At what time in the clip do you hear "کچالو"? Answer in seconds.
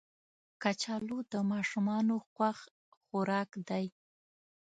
0.61-1.17